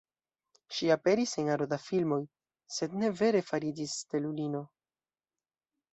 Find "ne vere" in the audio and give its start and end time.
3.03-3.45